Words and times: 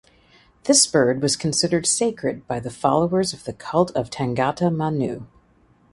This 0.63 0.87
bird 0.87 1.21
was 1.21 1.35
considered 1.35 1.85
sacred 1.85 2.47
by 2.47 2.59
the 2.59 2.71
followers 2.71 3.33
of 3.33 3.43
the 3.43 3.53
cult 3.53 3.91
of 3.91 4.09
Tangata 4.09 4.71
manu. 4.75 5.25